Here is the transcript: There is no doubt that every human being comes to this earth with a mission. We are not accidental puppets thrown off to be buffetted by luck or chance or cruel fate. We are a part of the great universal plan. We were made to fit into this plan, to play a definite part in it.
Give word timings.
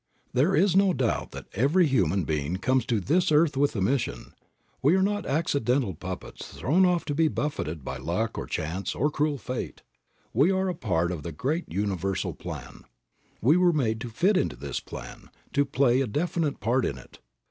There 0.33 0.55
is 0.55 0.75
no 0.75 0.93
doubt 0.93 1.29
that 1.29 1.45
every 1.53 1.85
human 1.85 2.23
being 2.23 2.57
comes 2.57 2.87
to 2.87 2.99
this 2.99 3.31
earth 3.31 3.55
with 3.55 3.75
a 3.75 3.81
mission. 3.81 4.33
We 4.81 4.95
are 4.95 5.03
not 5.03 5.27
accidental 5.27 5.93
puppets 5.93 6.57
thrown 6.57 6.87
off 6.87 7.05
to 7.05 7.13
be 7.13 7.27
buffetted 7.27 7.83
by 7.85 7.97
luck 7.97 8.35
or 8.35 8.47
chance 8.47 8.95
or 8.95 9.11
cruel 9.11 9.37
fate. 9.37 9.83
We 10.33 10.49
are 10.49 10.69
a 10.69 10.73
part 10.73 11.11
of 11.11 11.21
the 11.21 11.31
great 11.31 11.71
universal 11.71 12.33
plan. 12.33 12.85
We 13.41 13.57
were 13.57 13.73
made 13.73 14.01
to 14.01 14.09
fit 14.09 14.37
into 14.37 14.55
this 14.55 14.79
plan, 14.79 15.29
to 15.53 15.65
play 15.65 16.01
a 16.01 16.07
definite 16.07 16.59
part 16.61 16.83
in 16.83 16.97
it. 16.97 17.19